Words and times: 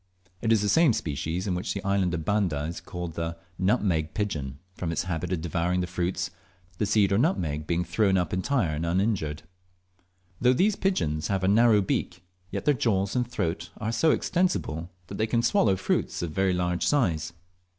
It 0.41 0.51
is 0.51 0.63
the 0.63 0.67
same 0.67 0.93
species 0.93 1.47
which 1.47 1.75
in 1.75 1.83
the 1.83 1.87
island 1.87 2.15
of 2.15 2.25
Banda 2.25 2.63
is 2.63 2.81
called 2.81 3.13
the 3.13 3.37
nutmeg 3.59 4.15
pigeon, 4.15 4.57
from 4.73 4.91
its 4.91 5.03
habit 5.03 5.31
of 5.31 5.41
devouring 5.41 5.81
the 5.81 5.85
fruits, 5.85 6.31
the 6.79 6.87
seed 6.87 7.11
or 7.11 7.19
nutmeg 7.19 7.67
being 7.67 7.83
thrown 7.83 8.17
up 8.17 8.33
entire 8.33 8.73
and 8.73 8.83
uninjured. 8.83 9.43
Though 10.39 10.53
these 10.53 10.75
pigeons 10.75 11.27
have 11.27 11.43
a 11.43 11.47
narrow 11.47 11.81
beak, 11.83 12.23
yet 12.49 12.65
their 12.65 12.73
jaws 12.73 13.15
and 13.15 13.27
throat 13.29 13.69
are 13.77 13.91
so 13.91 14.09
extensible 14.09 14.89
that 15.05 15.19
they 15.19 15.27
can 15.27 15.43
swallow 15.43 15.75
fruits 15.75 16.23
of 16.23 16.31
very 16.31 16.53
large 16.53 16.83
size. 16.83 17.33